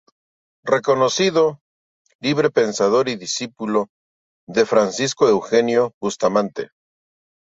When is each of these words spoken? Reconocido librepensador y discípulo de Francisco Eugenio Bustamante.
Reconocido 0.65 1.59
librepensador 2.21 3.07
y 3.07 3.17
discípulo 3.17 3.89
de 4.47 4.65
Francisco 4.65 5.27
Eugenio 5.29 5.93
Bustamante. 6.01 6.69